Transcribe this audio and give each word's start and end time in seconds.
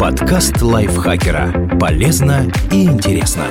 Подкаст 0.00 0.60
лайфхакера. 0.60 1.78
Полезно 1.78 2.50
и 2.72 2.86
интересно. 2.86 3.44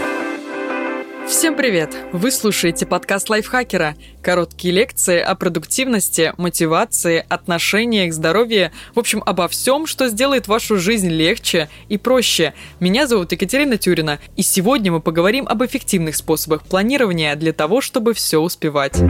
Всем 1.25 1.55
привет! 1.55 1.95
Вы 2.11 2.29
слушаете 2.31 2.85
подкаст 2.85 3.29
лайфхакера. 3.29 3.95
Короткие 4.21 4.73
лекции 4.73 5.17
о 5.19 5.33
продуктивности, 5.35 6.33
мотивации, 6.37 7.25
отношениях, 7.29 8.13
здоровье. 8.13 8.73
В 8.93 8.99
общем, 8.99 9.23
обо 9.25 9.47
всем, 9.47 9.85
что 9.85 10.09
сделает 10.09 10.49
вашу 10.49 10.77
жизнь 10.77 11.09
легче 11.09 11.69
и 11.87 11.97
проще. 11.97 12.53
Меня 12.81 13.07
зовут 13.07 13.31
Екатерина 13.31 13.77
Тюрина, 13.77 14.19
и 14.35 14.41
сегодня 14.41 14.91
мы 14.91 14.99
поговорим 14.99 15.47
об 15.47 15.63
эффективных 15.63 16.17
способах 16.17 16.63
планирования 16.63 17.33
для 17.37 17.53
того, 17.53 17.79
чтобы 17.79 18.13
все 18.13 18.39
успевать. 18.39 19.01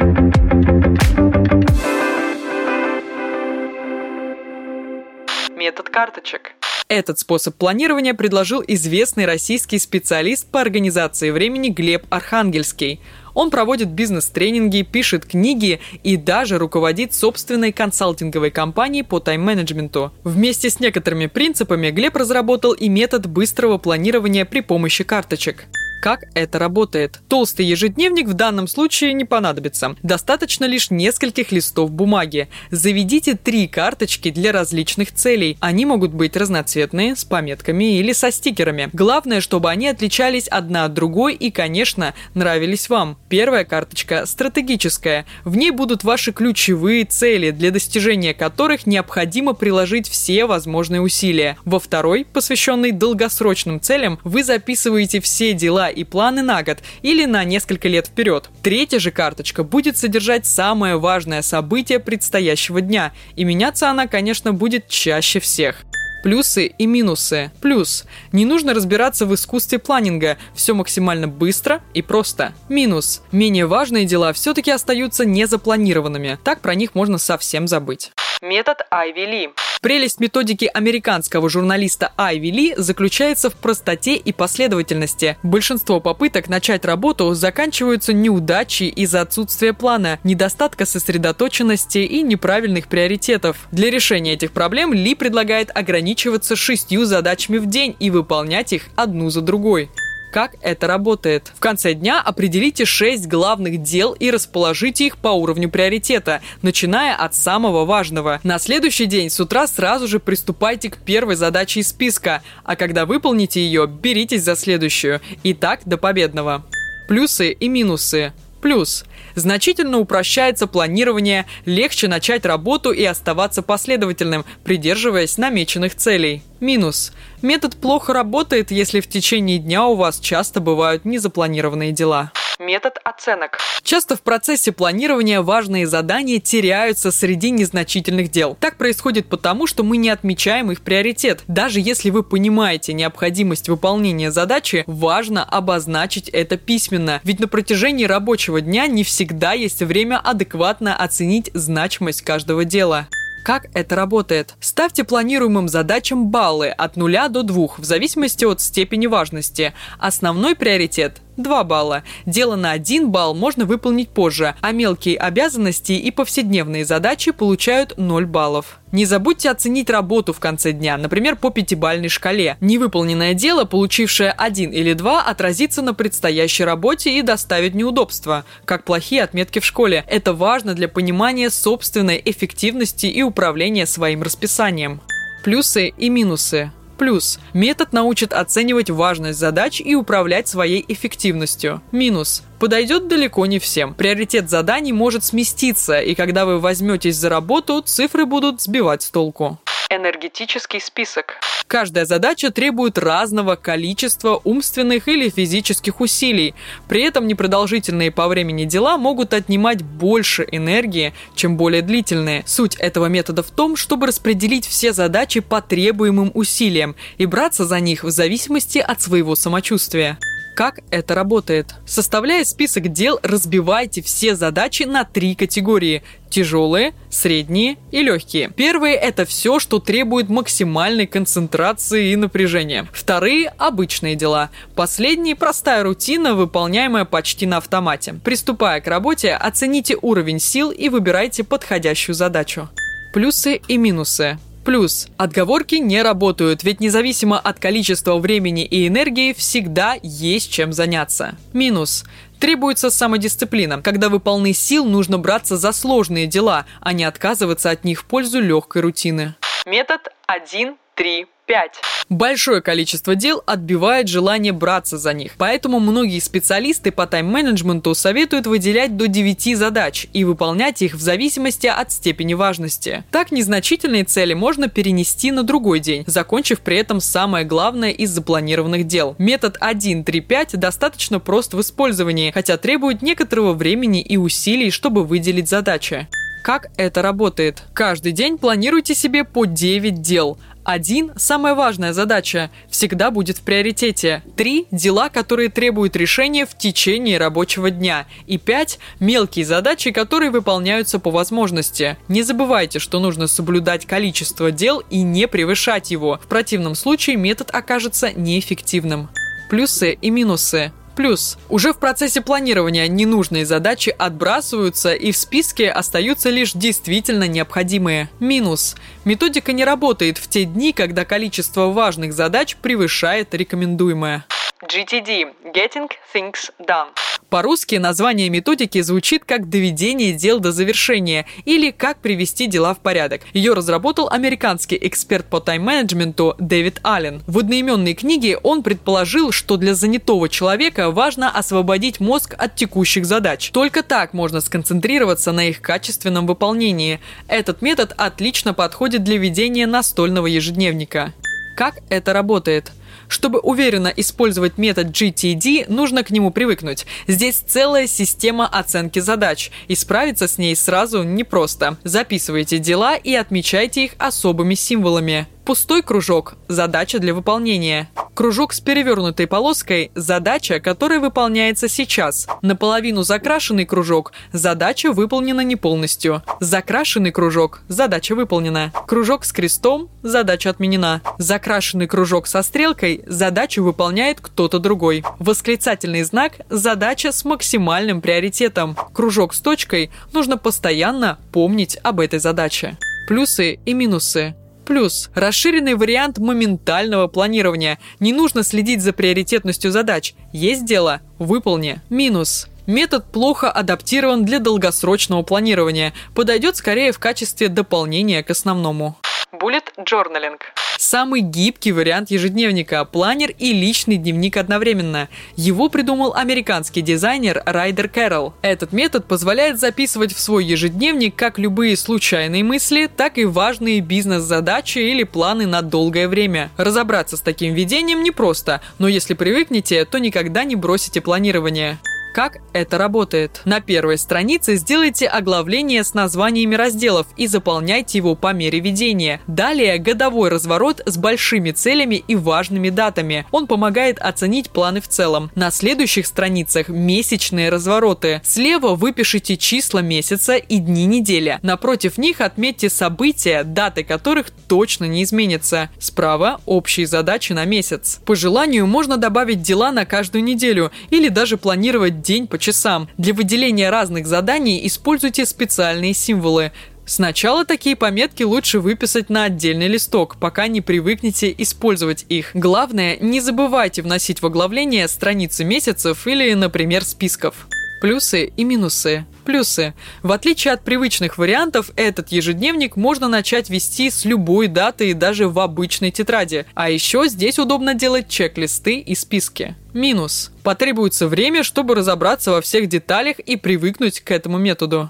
Карточек. 5.95 6.51
Этот 6.89 7.19
способ 7.19 7.55
планирования 7.55 8.13
предложил 8.13 8.61
известный 8.67 9.25
российский 9.25 9.79
специалист 9.79 10.45
по 10.45 10.59
организации 10.59 11.31
времени 11.31 11.69
Глеб 11.69 12.05
Архангельский. 12.09 12.99
Он 13.33 13.49
проводит 13.49 13.87
бизнес-тренинги, 13.87 14.81
пишет 14.81 15.25
книги 15.25 15.79
и 16.03 16.17
даже 16.17 16.57
руководит 16.57 17.13
собственной 17.13 17.71
консалтинговой 17.71 18.51
компанией 18.51 19.03
по 19.03 19.21
тайм-менеджменту. 19.21 20.11
Вместе 20.25 20.69
с 20.69 20.81
некоторыми 20.81 21.27
принципами 21.27 21.91
Глеб 21.91 22.17
разработал 22.17 22.73
и 22.73 22.89
метод 22.89 23.25
быстрого 23.27 23.77
планирования 23.77 24.43
при 24.43 24.59
помощи 24.59 25.05
карточек 25.05 25.67
как 26.01 26.25
это 26.33 26.59
работает. 26.59 27.21
Толстый 27.27 27.65
ежедневник 27.65 28.27
в 28.27 28.33
данном 28.33 28.67
случае 28.67 29.13
не 29.13 29.25
понадобится. 29.25 29.95
Достаточно 30.03 30.65
лишь 30.65 30.91
нескольких 30.91 31.51
листов 31.51 31.91
бумаги. 31.91 32.47
Заведите 32.71 33.35
три 33.35 33.67
карточки 33.67 34.31
для 34.31 34.51
различных 34.51 35.13
целей. 35.13 35.57
Они 35.59 35.85
могут 35.85 36.11
быть 36.11 36.35
разноцветные, 36.35 37.15
с 37.15 37.23
пометками 37.23 37.97
или 37.97 38.13
со 38.13 38.31
стикерами. 38.31 38.89
Главное, 38.93 39.41
чтобы 39.41 39.69
они 39.69 39.87
отличались 39.87 40.47
одна 40.47 40.85
от 40.85 40.93
другой 40.93 41.33
и, 41.35 41.51
конечно, 41.51 42.13
нравились 42.33 42.89
вам. 42.89 43.17
Первая 43.29 43.65
карточка 43.65 44.25
стратегическая. 44.25 45.25
В 45.43 45.55
ней 45.57 45.71
будут 45.71 46.03
ваши 46.03 46.31
ключевые 46.31 47.05
цели, 47.05 47.51
для 47.51 47.71
достижения 47.71 48.33
которых 48.33 48.85
необходимо 48.85 49.53
приложить 49.53 50.07
все 50.07 50.45
возможные 50.45 51.01
усилия. 51.01 51.57
Во 51.65 51.79
второй, 51.79 52.25
посвященной 52.25 52.91
долгосрочным 52.91 53.79
целям, 53.79 54.19
вы 54.23 54.43
записываете 54.43 55.21
все 55.21 55.53
дела 55.53 55.84
и 55.89 56.03
планы 56.03 56.41
на 56.41 56.63
год 56.63 56.79
или 57.01 57.25
на 57.25 57.43
несколько 57.43 57.87
лет 57.87 58.07
вперед. 58.07 58.49
Третья 58.61 58.99
же 58.99 59.11
карточка 59.11 59.63
будет 59.63 59.97
содержать 59.97 60.45
самое 60.45 60.97
важное 60.97 61.41
событие 61.41 61.99
предстоящего 61.99 62.81
дня, 62.81 63.13
и 63.35 63.43
меняться 63.43 63.89
она, 63.89 64.07
конечно, 64.07 64.53
будет 64.53 64.87
чаще 64.87 65.39
всех. 65.39 65.85
Плюсы 66.25 66.65
и 66.65 66.87
минусы. 66.87 67.51
Плюс. 67.61 68.05
Не 68.31 68.45
нужно 68.45 68.73
разбираться 68.73 69.27
в 69.27 69.35
искусстве 69.35 69.77
планинга. 69.77 70.39
Все 70.55 70.73
максимально 70.73 71.27
быстро 71.27 71.83
и 71.93 72.01
просто. 72.01 72.55
Минус. 72.67 73.21
Менее 73.31 73.67
важные 73.67 74.05
дела 74.05 74.33
все-таки 74.33 74.71
остаются 74.71 75.23
незапланированными. 75.23 76.39
Так 76.43 76.61
про 76.61 76.73
них 76.73 76.95
можно 76.95 77.19
совсем 77.19 77.67
забыть. 77.67 78.11
Метод 78.47 78.85
Айви 78.91 79.25
Ли. 79.25 79.49
Прелесть 79.81 80.19
методики 80.19 80.69
американского 80.71 81.49
журналиста 81.49 82.11
Айви 82.15 82.51
Ли 82.51 82.73
заключается 82.77 83.49
в 83.49 83.55
простоте 83.55 84.15
и 84.15 84.31
последовательности. 84.31 85.37
Большинство 85.41 85.99
попыток 85.99 86.47
начать 86.47 86.85
работу 86.85 87.33
заканчиваются 87.33 88.13
неудачей 88.13 88.89
из-за 88.89 89.21
отсутствия 89.21 89.73
плана, 89.73 90.19
недостатка 90.23 90.85
сосредоточенности 90.85 91.97
и 91.97 92.21
неправильных 92.21 92.87
приоритетов. 92.87 93.67
Для 93.71 93.89
решения 93.89 94.33
этих 94.33 94.51
проблем 94.51 94.93
Ли 94.93 95.15
предлагает 95.15 95.75
ограничиваться 95.75 96.55
шестью 96.55 97.05
задачами 97.05 97.57
в 97.57 97.65
день 97.65 97.95
и 97.99 98.11
выполнять 98.11 98.73
их 98.73 98.83
одну 98.95 99.31
за 99.31 99.41
другой 99.41 99.89
как 100.35 100.55
это 100.59 100.87
работает. 100.87 101.53
В 101.55 101.61
конце 101.61 101.93
дня 101.93 102.21
определите 102.21 102.83
6 102.83 103.25
главных 103.25 103.81
дел 103.81 104.11
и 104.11 104.29
расположите 104.29 105.05
их 105.05 105.17
по 105.17 105.29
уровню 105.29 105.69
приоритета, 105.69 106.41
начиная 106.61 107.15
от 107.15 107.33
самого 107.33 107.85
важного. 107.85 108.41
На 108.43 108.59
следующий 108.59 109.05
день 109.05 109.29
с 109.29 109.39
утра 109.39 109.65
сразу 109.65 110.09
же 110.09 110.19
приступайте 110.19 110.89
к 110.89 110.97
первой 110.97 111.37
задаче 111.37 111.79
из 111.79 111.87
списка, 111.87 112.43
а 112.65 112.75
когда 112.75 113.05
выполните 113.05 113.61
ее, 113.61 113.87
беритесь 113.87 114.43
за 114.43 114.57
следующую. 114.57 115.21
И 115.43 115.53
так 115.53 115.79
до 115.85 115.95
победного. 115.95 116.65
Плюсы 117.07 117.53
и 117.53 117.69
минусы. 117.69 118.33
Плюс. 118.61 119.05
Значительно 119.35 119.99
упрощается 119.99 120.65
планирование, 120.65 121.45
легче 121.65 122.07
начать 122.07 122.45
работу 122.45 122.91
и 122.91 123.03
оставаться 123.03 123.61
последовательным, 123.61 124.45
придерживаясь 124.63 125.37
намеченных 125.37 125.95
целей. 125.95 126.41
Минус. 126.59 127.11
Метод 127.41 127.75
плохо 127.75 128.13
работает, 128.13 128.71
если 128.71 129.01
в 129.01 129.07
течение 129.07 129.59
дня 129.59 129.85
у 129.85 129.95
вас 129.95 130.19
часто 130.19 130.61
бывают 130.61 131.05
незапланированные 131.05 131.91
дела. 131.91 132.31
Метод 132.59 132.99
оценок. 133.03 133.59
Часто 133.83 134.15
в 134.15 134.21
процессе 134.21 134.71
планирования 134.71 135.41
важные 135.41 135.85
задания 135.85 136.39
теряются 136.39 137.11
среди 137.11 137.51
незначительных 137.51 138.31
дел. 138.31 138.57
Так 138.59 138.77
происходит 138.77 139.27
потому, 139.27 139.67
что 139.67 139.83
мы 139.83 139.97
не 139.97 140.09
отмечаем 140.09 140.71
их 140.71 140.81
приоритет. 140.81 141.43
Даже 141.47 141.79
если 141.81 142.09
вы 142.09 142.23
понимаете 142.23 142.93
необходимость 142.93 143.67
выполнения 143.67 144.31
задачи, 144.31 144.83
важно 144.87 145.43
обозначить 145.43 146.29
это 146.29 146.57
письменно. 146.57 147.19
Ведь 147.23 147.39
на 147.39 147.47
протяжении 147.47 148.05
рабочего 148.05 148.61
дня 148.61 148.87
не 148.87 149.03
всегда 149.03 149.53
есть 149.53 149.81
время 149.81 150.19
адекватно 150.19 150.95
оценить 150.95 151.51
значимость 151.53 152.21
каждого 152.21 152.63
дела. 152.63 153.07
Как 153.45 153.67
это 153.75 153.95
работает? 153.95 154.55
Ставьте 154.59 155.03
планируемым 155.03 155.67
задачам 155.67 156.29
баллы 156.29 156.69
от 156.69 156.95
0 156.95 157.29
до 157.29 157.43
2 157.43 157.67
в 157.77 157.83
зависимости 157.83 158.43
от 158.43 158.59
степени 158.59 159.05
важности. 159.05 159.73
Основной 159.99 160.55
приоритет 160.55 161.21
2 161.37 161.63
балла. 161.63 162.03
Дело 162.25 162.55
на 162.55 162.71
1 162.71 163.11
балл 163.11 163.35
можно 163.35 163.65
выполнить 163.65 164.09
позже, 164.09 164.55
а 164.61 164.71
мелкие 164.71 165.17
обязанности 165.17 165.93
и 165.93 166.11
повседневные 166.11 166.85
задачи 166.85 167.31
получают 167.31 167.97
0 167.97 168.25
баллов. 168.25 168.79
Не 168.91 169.05
забудьте 169.05 169.49
оценить 169.49 169.89
работу 169.89 170.31
в 170.31 170.39
конце 170.39 170.71
дня, 170.71 170.97
например, 170.97 171.35
по 171.35 171.49
пятибалльной 171.49 172.07
шкале. 172.07 172.55
Невыполненное 172.61 173.33
дело, 173.33 173.65
получившее 173.65 174.31
1 174.31 174.71
или 174.71 174.93
2, 174.93 175.21
отразится 175.21 175.81
на 175.81 175.93
предстоящей 175.93 176.63
работе 176.63 177.17
и 177.17 177.21
доставит 177.21 177.75
неудобства, 177.75 178.45
как 178.63 178.85
плохие 178.85 179.23
отметки 179.23 179.59
в 179.59 179.65
школе. 179.65 180.05
Это 180.07 180.33
важно 180.33 180.73
для 180.75 180.87
понимания 180.87 181.49
собственной 181.49 182.21
эффективности 182.23 183.07
и 183.07 183.21
управления 183.21 183.85
своим 183.85 184.23
расписанием. 184.23 185.01
Плюсы 185.43 185.89
и 185.89 186.09
минусы. 186.09 186.71
Плюс. 186.97 187.39
Метод 187.53 187.93
научит 187.93 188.33
оценивать 188.33 188.89
важность 188.89 189.39
задач 189.39 189.81
и 189.81 189.95
управлять 189.95 190.47
своей 190.47 190.83
эффективностью. 190.87 191.81
Минус. 191.91 192.43
Подойдет 192.59 193.07
далеко 193.07 193.45
не 193.45 193.59
всем. 193.59 193.93
Приоритет 193.93 194.49
заданий 194.49 194.93
может 194.93 195.23
сместиться, 195.23 195.99
и 195.99 196.15
когда 196.15 196.45
вы 196.45 196.59
возьметесь 196.59 197.17
за 197.17 197.29
работу, 197.29 197.81
цифры 197.81 198.25
будут 198.25 198.61
сбивать 198.61 199.03
с 199.03 199.09
толку. 199.09 199.59
Энергетический 199.89 200.81
список. 200.81 201.35
Каждая 201.67 202.05
задача 202.05 202.51
требует 202.51 202.97
разного 202.97 203.55
количества 203.55 204.41
умственных 204.43 205.07
или 205.07 205.29
физических 205.29 206.01
усилий. 206.01 206.55
При 206.87 207.03
этом 207.03 207.27
непродолжительные 207.27 208.11
по 208.11 208.27
времени 208.27 208.65
дела 208.65 208.97
могут 208.97 209.33
отнимать 209.33 209.83
больше 209.83 210.47
энергии, 210.51 211.13
чем 211.35 211.55
более 211.55 211.83
длительные. 211.83 212.43
Суть 212.47 212.75
этого 212.75 213.05
метода 213.07 213.43
в 213.43 213.51
том, 213.51 213.75
чтобы 213.75 214.07
распределить 214.07 214.65
все 214.65 214.91
задачи 214.91 215.39
по 215.39 215.61
требуемым 215.61 216.31
усилиям 216.33 216.95
и 217.17 217.25
браться 217.25 217.65
за 217.65 217.79
них 217.79 218.03
в 218.03 218.09
зависимости 218.09 218.79
от 218.79 219.01
своего 219.01 219.35
самочувствия. 219.35 220.17
Как 220.55 220.79
это 220.89 221.15
работает? 221.15 221.75
Составляя 221.85 222.45
список 222.45 222.87
дел, 222.87 223.19
разбивайте 223.23 224.01
все 224.01 224.35
задачи 224.35 224.83
на 224.83 225.03
три 225.03 225.35
категории– 225.35 226.01
тяжелые, 226.29 226.93
средние 227.09 227.75
и 227.91 228.01
легкие. 228.01 228.49
Первые– 228.55 228.95
это 228.95 229.25
все, 229.25 229.59
что 229.59 229.79
требует 229.79 230.29
максимальной 230.29 231.07
концентрации 231.07 232.11
и 232.11 232.15
напряжения. 232.15 232.87
Вторые– 232.93 233.49
обычные 233.57 234.15
дела. 234.15 234.49
Последние– 234.75 235.35
простая 235.35 235.83
рутина, 235.83 236.35
выполняемая 236.35 237.03
почти 237.03 237.45
на 237.45 237.57
автомате. 237.57 238.15
Приступая 238.23 238.79
к 238.79 238.87
работе, 238.87 239.33
оцените 239.33 239.97
уровень 240.01 240.39
сил 240.39 240.71
и 240.71 240.87
выбирайте 240.87 241.43
подходящую 241.43 242.15
задачу. 242.15 242.69
Плюсы 243.13 243.59
и 243.67 243.75
минусы. 243.75 244.39
Плюс, 244.65 245.07
отговорки 245.17 245.75
не 245.75 246.01
работают, 246.01 246.63
ведь 246.63 246.79
независимо 246.79 247.39
от 247.39 247.59
количества 247.59 248.17
времени 248.17 248.65
и 248.65 248.87
энергии 248.87 249.31
всегда 249.31 249.95
есть 250.01 250.51
чем 250.51 250.73
заняться. 250.73 251.35
Минус, 251.53 252.03
Требуется 252.39 252.89
самодисциплина. 252.89 253.81
Когда 253.81 254.09
вы 254.09 254.19
полны 254.19 254.51
сил, 254.51 254.83
нужно 254.85 255.17
браться 255.17 255.55
за 255.55 255.71
сложные 255.71 256.27
дела, 256.27 256.65
а 256.81 256.91
не 256.91 257.05
отказываться 257.05 257.69
от 257.69 257.85
них 257.85 258.01
в 258.01 258.05
пользу 258.05 258.41
легкой 258.41 258.81
рутины. 258.81 259.35
Метод 259.65 260.01
1, 260.27 260.75
3, 260.95 261.27
5. 261.45 261.71
Большое 262.09 262.61
количество 262.61 263.15
дел 263.15 263.41
отбивает 263.45 264.07
желание 264.07 264.51
браться 264.51 264.97
за 264.97 265.13
них. 265.13 265.33
Поэтому 265.37 265.79
многие 265.79 266.19
специалисты 266.19 266.91
по 266.91 267.07
тайм-менеджменту 267.07 267.95
советуют 267.95 268.45
выделять 268.45 268.95
до 268.95 269.07
9 269.07 269.57
задач 269.57 270.07
и 270.13 270.23
выполнять 270.23 270.81
их 270.81 270.93
в 270.93 271.01
зависимости 271.01 271.67
от 271.67 271.91
степени 271.91 272.35
важности. 272.35 273.03
Так 273.11 273.31
незначительные 273.31 274.03
цели 274.03 274.33
можно 274.33 274.67
перенести 274.67 275.31
на 275.31 275.43
другой 275.43 275.79
день, 275.79 276.03
закончив 276.05 276.61
при 276.61 276.77
этом 276.77 276.99
самое 276.99 277.43
главное 277.43 277.91
из 277.91 278.11
запланированных 278.11 278.85
дел. 278.85 279.15
Метод 279.17 279.57
1.3.5 279.59 280.57
достаточно 280.57 281.19
прост 281.19 281.53
в 281.53 281.61
использовании, 281.61 282.31
хотя 282.31 282.57
требует 282.57 283.01
некоторого 283.01 283.53
времени 283.53 284.01
и 284.01 284.17
усилий, 284.17 284.69
чтобы 284.69 285.03
выделить 285.03 285.49
задачи. 285.49 286.07
Как 286.45 286.69
это 286.77 287.01
работает? 287.01 287.63
Каждый 287.73 288.11
день 288.11 288.37
планируйте 288.37 288.93
себе 288.93 289.23
по 289.23 289.45
9 289.45 290.03
дел. 290.03 290.37
Один– 290.63 291.11
самая 291.17 291.55
важная 291.55 291.91
задача, 291.91 292.51
всегда 292.69 293.09
будет 293.09 293.39
в 293.39 293.41
приоритете. 293.41 294.21
Три– 294.35 294.67
дела, 294.71 295.09
которые 295.09 295.49
требуют 295.49 295.95
решения 295.95 296.45
в 296.45 296.55
течение 296.55 297.17
рабочего 297.17 297.71
дня. 297.71 298.05
И 298.27 298.37
пять– 298.37 298.77
мелкие 298.99 299.43
задачи, 299.43 299.89
которые 299.89 300.29
выполняются 300.29 300.99
по 300.99 301.09
возможности. 301.09 301.97
Не 302.09 302.21
забывайте, 302.21 302.77
что 302.77 302.99
нужно 302.99 303.25
соблюдать 303.25 303.87
количество 303.87 304.51
дел 304.51 304.83
и 304.91 305.01
не 305.01 305.27
превышать 305.27 305.89
его. 305.89 306.19
В 306.23 306.27
противном 306.27 306.75
случае 306.75 307.15
метод 307.15 307.49
окажется 307.51 308.11
неэффективным. 308.13 309.09
Плюсы 309.49 309.93
и 309.93 310.11
минусы. 310.11 310.71
Плюс, 310.95 311.37
уже 311.49 311.73
в 311.73 311.77
процессе 311.77 312.21
планирования 312.21 312.87
ненужные 312.87 313.45
задачи 313.45 313.93
отбрасываются 313.97 314.93
и 314.93 315.11
в 315.11 315.17
списке 315.17 315.69
остаются 315.69 316.29
лишь 316.29 316.53
действительно 316.53 317.27
необходимые. 317.27 318.09
Минус. 318.19 318.75
Методика 319.03 319.51
не 319.51 319.65
работает 319.65 320.17
в 320.17 320.27
те 320.29 320.45
дни, 320.45 320.71
когда 320.71 321.03
количество 321.03 321.67
важных 321.67 322.13
задач 322.13 322.55
превышает 322.55 323.33
рекомендуемое. 323.33 324.25
GTD– 324.67 325.27
Getting 325.53 325.89
Things 326.13 326.49
Done. 326.59 326.87
По-русски 327.29 327.75
название 327.75 328.29
методики 328.29 328.81
звучит 328.81 329.25
как 329.25 329.49
«доведение 329.49 330.13
дел 330.13 330.39
до 330.39 330.51
завершения» 330.51 331.25
или 331.43 331.71
«как 331.71 331.99
привести 331.99 332.47
дела 332.47 332.73
в 332.73 332.79
порядок». 332.79 333.21
Ее 333.33 333.53
разработал 333.53 334.09
американский 334.09 334.77
эксперт 334.81 335.25
по 335.25 335.39
тайм-менеджменту 335.39 336.35
Дэвид 336.39 336.79
Аллен. 336.83 337.21
В 337.27 337.39
одноименной 337.39 337.93
книге 337.93 338.37
он 338.37 338.63
предположил, 338.63 339.31
что 339.31 339.57
для 339.57 339.75
занятого 339.75 340.29
человека 340.29 340.91
важно 340.91 341.29
освободить 341.29 341.99
мозг 341.99 342.33
от 342.37 342.55
текущих 342.55 343.05
задач. 343.05 343.51
Только 343.51 343.83
так 343.83 344.13
можно 344.13 344.41
сконцентрироваться 344.41 345.31
на 345.31 345.49
их 345.49 345.61
качественном 345.61 346.25
выполнении. 346.25 346.99
Этот 347.27 347.61
метод 347.61 347.93
отлично 347.97 348.53
подходит 348.53 349.03
для 349.03 349.17
ведения 349.17 349.67
настольного 349.67 350.27
ежедневника. 350.27 351.13
Как 351.55 351.75
это 351.89 352.13
работает? 352.13 352.71
Чтобы 353.07 353.39
уверенно 353.39 353.91
использовать 353.95 354.57
метод 354.57 354.87
GTD, 354.87 355.65
нужно 355.67 356.03
к 356.03 356.09
нему 356.09 356.31
привыкнуть. 356.31 356.85
Здесь 357.07 357.43
целая 357.45 357.87
система 357.87 358.47
оценки 358.47 358.99
задач, 358.99 359.51
и 359.67 359.75
справиться 359.75 360.27
с 360.27 360.37
ней 360.37 360.55
сразу 360.55 361.03
непросто. 361.03 361.77
Записывайте 361.83 362.59
дела 362.59 362.95
и 362.95 363.13
отмечайте 363.13 363.85
их 363.85 363.91
особыми 363.97 364.55
символами. 364.55 365.27
Пустой 365.45 365.83
кружок– 365.83 366.37
задача 366.47 366.97
для 366.97 367.13
выполнения. 367.13 367.87
Кружок 368.15 368.51
с 368.51 368.61
перевернутой 368.61 369.27
полоской– 369.27 369.91
задача, 369.95 370.59
которая 370.59 370.99
выполняется 370.99 371.69
сейчас. 371.69 372.27
Наполовину 372.41 373.03
закрашенный 373.03 373.65
кружок– 373.65 374.11
задача 374.33 374.91
выполнена 374.91 375.41
не 375.41 375.55
полностью. 375.55 376.23
Закрашенный 376.39 377.11
кружок– 377.11 377.61
задача 377.67 378.15
выполнена. 378.15 378.71
Кружок 378.87 379.23
с 379.23 379.31
крестом– 379.31 379.87
задача 380.01 380.49
отменена. 380.49 381.01
Закрашенный 381.19 381.85
кружок 381.85 382.25
со 382.25 382.41
стрелкой– 382.41 383.03
задачу 383.05 383.61
выполняет 383.63 384.21
кто-то 384.21 384.57
другой. 384.57 385.03
Восклицательный 385.19 386.01
знак– 386.01 386.37
задача 386.49 387.11
с 387.11 387.23
максимальным 387.23 388.01
приоритетом. 388.01 388.75
Кружок 388.93 389.35
с 389.35 389.41
точкой– 389.41 389.91
нужно 390.11 390.39
постоянно 390.39 391.19
помнить 391.31 391.77
об 391.83 391.99
этой 391.99 392.17
задаче. 392.17 392.79
Плюсы 393.07 393.59
и 393.63 393.73
минусы. 393.75 394.33
Плюс 394.65 395.09
расширенный 395.13 395.75
вариант 395.75 396.17
моментального 396.17 397.07
планирования. 397.07 397.79
Не 397.99 398.13
нужно 398.13 398.43
следить 398.43 398.81
за 398.81 398.93
приоритетностью 398.93 399.71
задач. 399.71 400.15
Есть 400.33 400.65
дело– 400.65 401.01
выполни. 401.19 401.81
Минус 401.89 402.47
Метод 402.67 403.11
плохо 403.11 403.51
адаптирован 403.51 404.25
для 404.25 404.39
долгосрочного 404.39 405.21
планирования, 405.21 405.93
подойдет 406.15 406.55
скорее 406.55 406.91
в 406.91 406.97
качестве 406.97 407.47
дополнения 407.47 408.23
к 408.23 408.31
основному. 408.31 408.97
Bullet 409.31 409.65
Journaling. 409.77 410.39
Самый 410.87 411.21
гибкий 411.21 411.71
вариант 411.71 412.11
ежедневника– 412.11 412.85
планер 412.85 413.33
и 413.39 413.53
личный 413.53 413.97
дневник 413.97 414.37
одновременно. 414.37 415.09
Его 415.35 415.67
придумал 415.67 416.13
американский 416.13 416.83
дизайнер 416.83 417.41
Райдер 417.43 417.89
Кэрролл. 417.89 418.35
Этот 418.43 418.71
метод 418.71 419.07
позволяет 419.07 419.59
записывать 419.59 420.13
в 420.13 420.19
свой 420.19 420.45
ежедневник 420.45 421.15
как 421.15 421.39
любые 421.39 421.75
случайные 421.75 422.43
мысли, 422.43 422.87
так 422.95 423.17
и 423.17 423.25
важные 423.25 423.79
бизнес-задачи 423.79 424.77
или 424.77 425.01
планы 425.01 425.47
на 425.47 425.63
долгое 425.63 426.07
время. 426.07 426.51
Разобраться 426.55 427.17
с 427.17 427.21
таким 427.21 427.55
ведением 427.55 428.03
непросто, 428.03 428.61
но 428.77 428.87
если 428.87 429.15
привыкнете, 429.15 429.85
то 429.85 429.97
никогда 429.97 430.43
не 430.43 430.55
бросите 430.55 431.01
планирование. 431.01 431.79
Как 432.15 432.37
это 432.53 432.77
работает? 432.77 433.41
На 433.43 433.59
первой 433.59 433.97
странице 433.97 434.55
сделайте 434.55 435.05
оглавление 435.05 435.83
с 435.83 435.93
названиями 435.93 436.55
разделов 436.55 437.07
и 437.17 437.27
заполняйте 437.27 437.97
его 437.97 438.15
по 438.15 438.31
мере 438.31 438.61
ведения. 438.61 439.19
Далее 439.27 439.77
годовой 439.79 440.29
разворот 440.29 440.81
с 440.85 440.95
большими 440.95 441.51
целями 441.51 441.95
и 442.07 442.15
важными 442.15 442.69
датами. 442.69 443.25
Он 443.31 443.47
помогает 443.47 443.99
оценить 443.99 444.49
планы 444.49 444.79
в 444.79 444.87
целом. 444.87 445.29
На 445.35 445.51
следующих 445.51 446.07
страницах 446.07 446.69
месячные 446.69 447.49
развороты. 447.49 448.21
Слева 448.23 448.75
выпишите 448.75 449.35
числа 449.35 449.79
месяца 449.79 450.35
и 450.37 450.59
дни 450.59 450.85
недели. 450.85 451.39
Напротив 451.41 451.97
них 451.97 452.21
отметьте 452.21 452.69
события, 452.69 453.43
даты 453.43 453.83
которых 453.83 454.27
точно 454.47 454.85
не 454.85 455.03
изменятся. 455.03 455.69
Справа 455.79 456.39
общие 456.45 456.87
задачи 456.87 457.33
на 457.33 457.43
месяц. 457.43 457.99
По 458.05 458.15
желанию 458.15 458.67
можно 458.67 458.95
добавить 458.95 459.41
дела 459.41 459.73
на 459.73 459.85
каждую 459.85 460.23
неделю 460.23 460.71
или 460.91 461.09
даже 461.09 461.35
планировать 461.35 462.04
день 462.05 462.27
по 462.27 462.37
часам. 462.37 462.87
Для 462.97 463.13
выделения 463.13 463.69
разных 463.69 464.05
заданий 464.05 464.65
используйте 464.65 465.25
специальные 465.25 465.93
символы. 465.93 466.51
Сначала 466.85 467.45
такие 467.45 467.75
пометки 467.75 468.21
лучше 468.21 468.59
выписать 468.59 469.09
на 469.09 469.23
отдельный 469.23 469.67
листок, 469.67 470.17
пока 470.19 470.47
не 470.47 470.61
привыкнете 470.61 471.33
использовать 471.35 472.05
их. 472.09 472.29
Главное, 472.35 472.97
не 472.97 473.19
забывайте 473.19 473.81
вносить 473.81 474.21
в 474.21 474.25
оглавление 474.25 474.87
страницы 474.87 475.43
месяцев 475.43 476.05
или, 476.05 476.31
например, 476.33 476.85
списков. 476.85 477.47
Плюсы 477.85 478.33
и 478.35 478.43
минусы. 478.43 479.05
Плюсы. 479.25 479.75
В 480.01 480.11
отличие 480.11 480.55
от 480.55 480.63
привычных 480.63 481.19
вариантов, 481.19 481.69
этот 481.75 482.11
ежедневник 482.11 482.77
можно 482.77 483.07
начать 483.07 483.51
вести 483.51 483.91
с 483.91 484.05
любой 484.05 484.47
даты 484.47 484.89
и 484.89 484.93
даже 484.95 485.29
в 485.29 485.37
обычной 485.37 485.91
тетради. 485.91 486.47
А 486.55 486.71
еще 486.71 487.07
здесь 487.07 487.37
удобно 487.37 487.75
делать 487.75 488.09
чек-листы 488.09 488.79
и 488.79 488.95
списки. 488.95 489.55
Минус. 489.75 490.31
Потребуется 490.41 491.07
время, 491.07 491.43
чтобы 491.43 491.75
разобраться 491.75 492.31
во 492.31 492.41
всех 492.41 492.67
деталях 492.69 493.19
и 493.19 493.35
привыкнуть 493.35 493.99
к 493.99 494.09
этому 494.09 494.39
методу. 494.39 494.89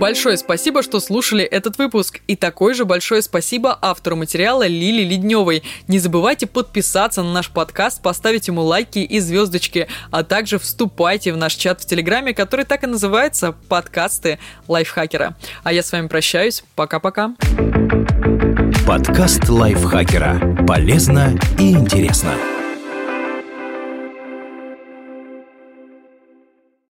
Большое 0.00 0.38
спасибо, 0.38 0.82
что 0.82 0.98
слушали 0.98 1.44
этот 1.44 1.76
выпуск. 1.76 2.20
И 2.26 2.34
такое 2.34 2.72
же 2.72 2.86
большое 2.86 3.20
спасибо 3.20 3.78
автору 3.82 4.16
материала 4.16 4.66
Лили 4.66 5.02
Ледневой. 5.02 5.62
Не 5.88 5.98
забывайте 5.98 6.46
подписаться 6.46 7.22
на 7.22 7.34
наш 7.34 7.50
подкаст, 7.50 8.00
поставить 8.00 8.48
ему 8.48 8.62
лайки 8.62 9.00
и 9.00 9.20
звездочки, 9.20 9.88
а 10.10 10.24
также 10.24 10.58
вступайте 10.58 11.34
в 11.34 11.36
наш 11.36 11.54
чат 11.54 11.82
в 11.82 11.86
Телеграме, 11.86 12.32
который 12.32 12.64
так 12.64 12.82
и 12.82 12.86
называется 12.86 13.54
«Подкасты 13.68 14.38
лайфхакера». 14.68 15.36
А 15.64 15.72
я 15.74 15.82
с 15.82 15.92
вами 15.92 16.08
прощаюсь. 16.08 16.64
Пока-пока. 16.76 17.34
Подкаст 18.86 19.50
лайфхакера. 19.50 20.64
Полезно 20.66 21.38
и 21.58 21.72
интересно. 21.72 22.32